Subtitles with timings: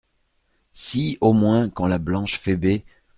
[0.73, 2.83] Si, au moins, quand la blanche Phoebé…